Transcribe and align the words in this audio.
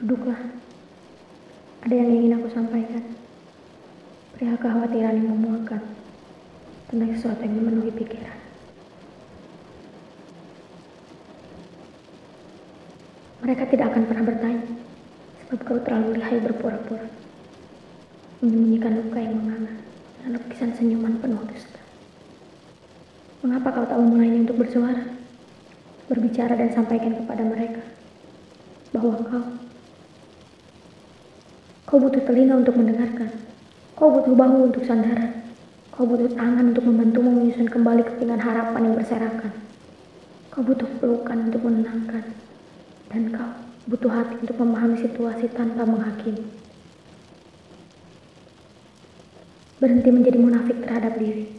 Duduklah. 0.00 0.40
Ada 1.84 1.92
yang 1.92 2.08
ingin 2.08 2.40
aku 2.40 2.48
sampaikan. 2.56 3.04
Perihal 4.32 4.56
kekhawatiran 4.56 5.12
yang 5.12 5.28
memuakan 5.36 5.84
tentang 6.88 7.12
sesuatu 7.12 7.44
yang 7.44 7.60
memenuhi 7.60 7.92
pikiran. 7.92 8.40
Mereka 13.44 13.68
tidak 13.68 13.92
akan 13.92 14.08
pernah 14.08 14.24
bertanya, 14.24 14.64
sebab 15.44 15.58
kau 15.68 15.78
terlalu 15.84 16.16
lihai 16.16 16.40
berpura-pura. 16.48 17.04
Menyembunyikan 18.40 19.04
luka 19.04 19.20
yang 19.20 19.36
menganga 19.36 19.84
dan 20.24 20.28
lukisan 20.32 20.72
senyuman 20.80 21.20
penuh 21.20 21.44
dusta. 21.44 21.80
Mengapa 23.44 23.68
kau 23.68 23.84
tak 23.84 24.00
memulainya 24.00 24.48
untuk 24.48 24.64
bersuara? 24.64 25.04
Berbicara 26.08 26.56
dan 26.56 26.72
sampaikan 26.72 27.20
kepada 27.20 27.44
mereka 27.44 27.84
bahwa 28.96 29.20
kau 29.28 29.44
Kau 31.90 31.98
butuh 31.98 32.22
telinga 32.22 32.54
untuk 32.54 32.78
mendengarkan. 32.78 33.34
Kau 33.98 34.14
butuh 34.14 34.30
bahu 34.30 34.70
untuk 34.70 34.86
sandaran. 34.86 35.42
Kau 35.90 36.06
butuh 36.06 36.30
tangan 36.38 36.70
untuk 36.70 36.86
membantumu 36.86 37.34
menyusun 37.34 37.66
kembali 37.66 38.06
kepingan 38.06 38.38
harapan 38.38 38.86
yang 38.86 38.94
berserakan. 38.94 39.50
Kau 40.54 40.62
butuh 40.62 40.86
pelukan 41.02 41.50
untuk 41.50 41.66
menenangkan. 41.66 42.30
Dan 43.10 43.34
kau 43.34 43.50
butuh 43.90 44.06
hati 44.06 44.38
untuk 44.38 44.54
memahami 44.62 45.02
situasi 45.02 45.50
tanpa 45.50 45.82
menghakimi. 45.82 46.46
Berhenti 49.82 50.10
menjadi 50.14 50.38
munafik 50.38 50.78
terhadap 50.86 51.18
diri. 51.18 51.50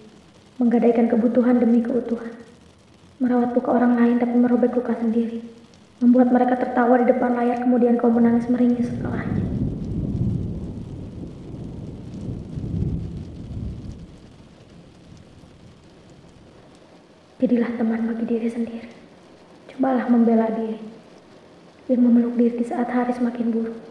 Menggadaikan 0.63 1.11
kebutuhan 1.11 1.59
demi 1.59 1.83
keutuhan. 1.83 2.31
Merawat 3.19 3.51
luka 3.51 3.75
orang 3.75 3.99
lain 3.99 4.15
tapi 4.15 4.39
merobek 4.39 4.79
luka 4.79 4.95
sendiri. 4.95 5.43
Membuat 5.99 6.31
mereka 6.31 6.55
tertawa 6.55 7.03
di 7.03 7.11
depan 7.11 7.35
layar 7.35 7.67
kemudian 7.67 7.99
kau 7.99 8.07
menangis 8.07 8.47
meringis 8.47 8.87
setelahnya. 8.87 9.60
Jadilah 17.41 17.73
teman 17.73 18.05
bagi 18.05 18.29
diri 18.29 18.45
sendiri. 18.53 18.85
Cobalah 19.73 20.05
membela 20.05 20.45
diri. 20.53 20.77
Yang 21.89 22.01
memeluk 22.05 22.37
diri 22.37 22.53
di 22.61 22.65
saat 22.69 22.85
hari 22.93 23.17
semakin 23.17 23.49
buruk. 23.49 23.81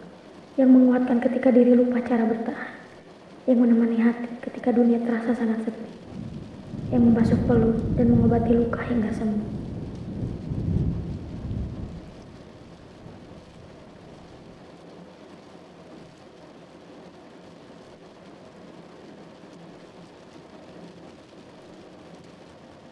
Yang 0.54 0.70
menguatkan 0.70 1.18
ketika 1.18 1.50
diri 1.50 1.74
lupa 1.74 1.98
cara 1.98 2.30
bertahan. 2.30 2.78
Yang 3.50 3.58
menemani 3.58 3.98
hati 4.06 4.30
ketika 4.46 4.70
dunia 4.70 5.02
terasa 5.02 5.34
sangat 5.34 5.66
sepi. 5.66 5.90
Yang 6.94 7.02
membasuh 7.10 7.40
peluh 7.50 7.74
dan 7.98 8.14
mengobati 8.14 8.54
luka 8.54 8.86
hingga 8.86 9.10
sembuh. 9.18 9.59